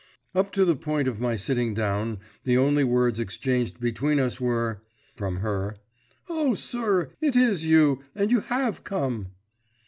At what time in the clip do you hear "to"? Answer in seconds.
0.53-0.65